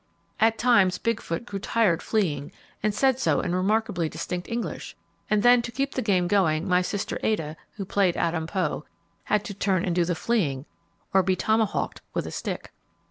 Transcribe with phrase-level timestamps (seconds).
[0.39, 2.51] At times Big Foot grew tired fleeing,
[2.81, 4.97] and said so in remarkably distinct English,
[5.29, 8.83] and then to keep the game going, my sister Ada, who played Adam Poe,
[9.25, 10.65] had to turn and do the fleeing
[11.13, 12.71] or be tomahawked with a stick.